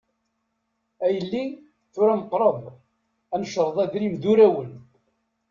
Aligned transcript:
A 1.05 1.07
yelli, 1.13 1.43
tura 1.93 2.13
meqqreḍ, 2.19 2.59
ad 3.33 3.39
necreḍ 3.41 3.77
adrim 3.83 4.13
d 4.17 4.23
urawen. 4.31 4.71